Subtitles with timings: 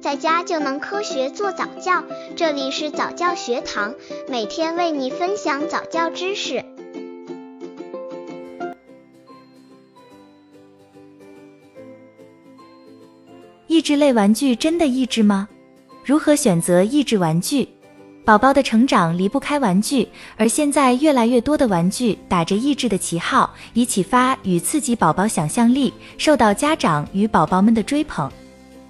[0.00, 2.02] 在家就能科学做早教。
[2.34, 3.94] 这里是早教学堂，
[4.28, 6.64] 每天为你分享早教知识。
[13.66, 15.46] 益智类玩具真的益智吗？
[16.02, 17.68] 如何选择益智玩具？
[18.24, 28.30] 宝宝的成长离不开玩具，而现在越来越多的玩具打着益智的旗号，以启发与刺激宝宝想象力，受到家长与宝宝们的追捧。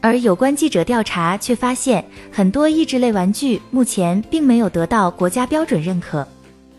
[0.02, 6.27] 而有关记者调查却发现，很多益智类玩具目前并没有得到国家标准认可，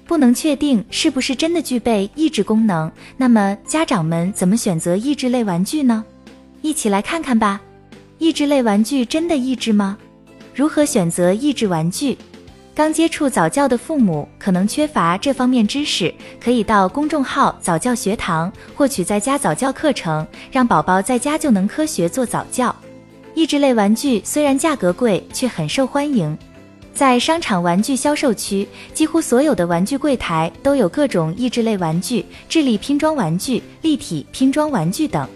[0.05, 2.91] 不能确定是不是真的具备益智功能。
[3.17, 6.03] 那么家长们怎么选择益智类玩具呢？
[6.63, 7.61] 一起来看看吧。
[8.17, 9.97] 益智类玩具真的益智吗？
[10.55, 12.17] 如何选择益智玩具？
[12.73, 16.11] 刚接触早教的父母可能缺乏这方面知识，
[16.43, 22.75] 可以到公众号早教学堂获取在家早教课程，让宝宝在家就能科学做早教。
[23.33, 26.37] 益智类玩具虽然价格贵，却很受欢迎。
[26.93, 35.27] 在商场玩具销售区，几乎所有的玩具柜台都有各种益智类玩具，智力拼装玩具、立体拼装玩具等。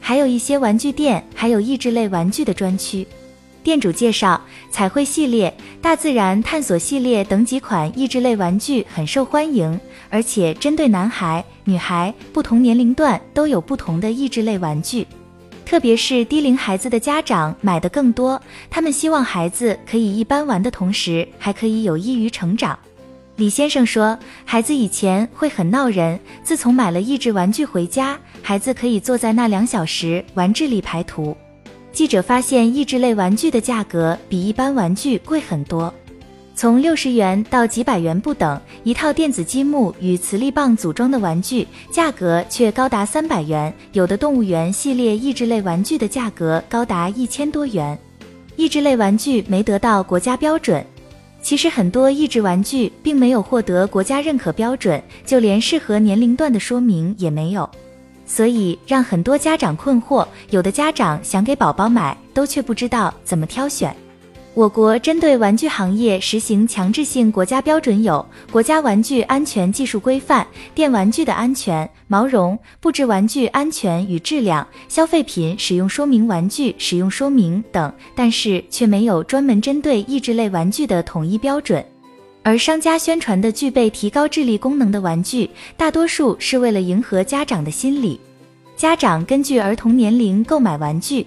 [0.00, 3.06] 还有一些玩具店还有益智类玩具的专区。
[3.62, 9.80] 店主介绍，彩绘系列、大自然探索系列等几款益智类玩具很受欢迎，
[10.10, 15.06] 而且针对男孩、女孩不同年龄段都有不同的益智类玩具。
[15.66, 22.78] 特别是低龄孩子的家长买的更多，他们希望孩子可以一般玩的同时，还可以有益于成长。
[23.34, 31.36] 李先生说，孩子以前会很闹人，自从买了益智玩具回家，孩子可以坐在那两小时玩智力排图。
[31.92, 35.92] 记者发现，益智类玩具的价格比一般玩具贵很多，
[36.56, 38.58] 从六十元到几百元不等。
[38.82, 43.72] 一套电子积木与磁力棒组装的玩具，价格却高达三百元。
[43.92, 47.96] 有的动物园系列益智类玩具的价格高达一千多元。
[48.56, 50.82] 益智类玩具没得到国家标准，
[51.42, 57.68] 其实很多益智玩具并没有获得国家认可标准，就连适合年龄段的说明也没有。
[58.24, 63.94] 所以让很多家长困惑，有的家长想给宝宝买，都却不知道怎么挑选。
[64.56, 70.42] 我国针对玩具行业实行强制性国家标准有《国家玩具安全技术规范》
[70.74, 81.84] 《电玩具的安全、毛绒、布置玩具安全与质量》《消费品使用说明玩具使用说明》等，但是却没有专门针对益智类玩具的统一标准。
[82.42, 88.18] 而商家宣传的具备提高智力功能的玩具，大多数是为了迎合家长的心理。
[88.74, 91.26] 家长根据儿童年龄购买玩具，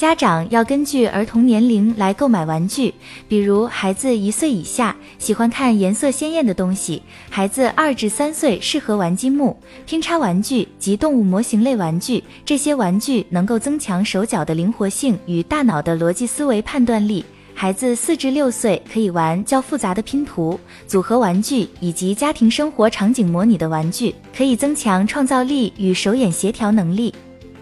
[0.00, 2.94] 家长要根据儿童年龄来购买玩具。
[3.28, 12.24] 比如，孩子一岁以下喜欢看颜色鲜艳的东西，孩子二至三岁适合玩积木、拼插玩具及动物模型类玩具。
[12.46, 17.22] 这些玩具能够增强手脚的灵活性与大脑的逻辑思维判断力。
[17.54, 27.14] 孩子四至六岁可以玩较复杂的拼图、组合玩具以及家庭生活场景模拟的玩具，可以增强创造力与手眼协调能力。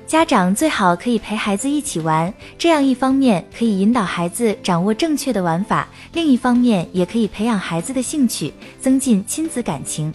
[0.08, 10.10] 家长最好可以陪孩子一起玩，这样一方面可以引导孩子掌握正确的玩法，另一方面也可以培养孩子的兴趣，增进亲子感情。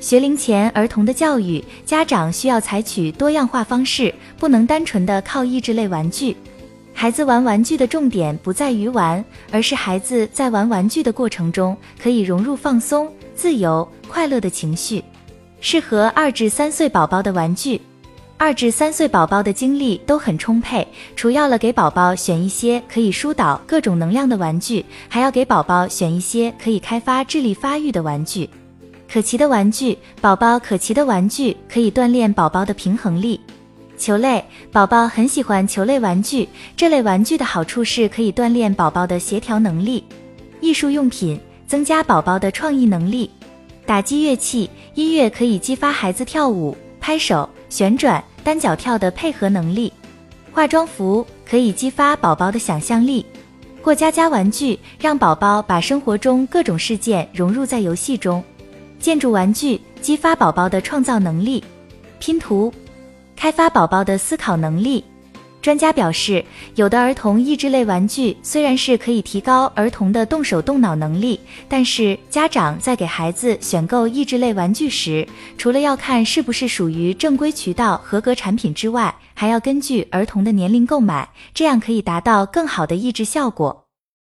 [0.00, 6.34] 学龄前儿童的教育，家长需要采取多样化方式，不能单纯的靠益智类玩具。
[6.94, 15.04] 孩子玩玩具的重点不在于玩，而是孩子在玩玩具的过程中可以融入放松、自由、快乐的情绪。
[15.60, 17.78] 适合二至三岁宝宝的玩具，
[18.38, 20.86] 二至三岁宝宝的精力都很充沛，
[21.16, 28.48] 除要了给宝宝选一些可以疏导各种能量的玩具，还要给宝宝选一些可以开发智力发育的玩具。
[29.10, 33.40] 可骑的玩具，宝宝可骑的玩具可以锻炼宝宝的平衡力。
[33.96, 36.46] 球类宝宝很喜欢球类玩具，
[36.76, 40.04] 这类玩具的好处是可以锻炼宝宝的协调能力。
[40.60, 43.30] 艺术用品增加宝宝的创意能力。
[43.86, 49.92] 打击乐器音乐可以激发孩子跳舞、拍手、旋转、单脚跳的配合能力。
[50.52, 53.24] 化妆服可以激发宝宝的想象力。
[53.82, 58.42] 过家家玩具让宝宝把生活中各种事件融入在游戏中。
[58.98, 61.62] 建筑玩具激发宝宝的创造能力。
[62.18, 62.72] 拼图。
[63.36, 65.04] 开发宝宝的思考能力。
[65.66, 66.44] 专家表示，
[66.76, 75.26] 有的儿童益智类玩具虽然是可以提高儿童的动手动脑能力，但是家长在给孩子选购益智类玩具时，
[75.58, 83.85] 除了要看是不是属于正规渠道合格产品之外，还要根据儿童的年龄购买，这样可以达到更好的益智效果。